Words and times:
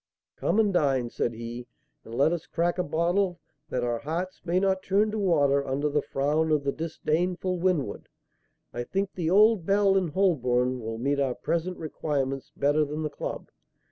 "Come 0.35 0.59
and 0.59 0.73
dine," 0.73 1.11
said 1.11 1.33
he, 1.35 1.67
"and 2.03 2.15
let 2.15 2.33
us 2.33 2.47
crack 2.47 2.79
a 2.79 2.83
bottle, 2.83 3.39
that 3.69 3.83
our 3.83 3.99
hearts 3.99 4.41
may 4.43 4.59
not 4.59 4.81
turn 4.81 5.11
to 5.11 5.19
water 5.19 5.63
under 5.63 5.89
the 5.89 6.01
frown 6.01 6.51
of 6.51 6.63
the 6.63 6.71
disdainful 6.71 7.59
Winwood. 7.59 8.09
I 8.73 8.83
think 8.83 9.13
the 9.13 9.29
old 9.29 9.63
'Bell' 9.63 9.95
in 9.97 10.07
Holborn 10.07 10.79
will 10.79 10.97
meet 10.97 11.19
our 11.19 11.35
present 11.35 11.77
requirements 11.77 12.51
better 12.57 12.83
than 12.83 13.03
the 13.03 13.11
club. 13.11 13.49